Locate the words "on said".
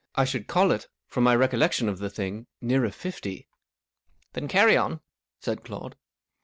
4.75-5.63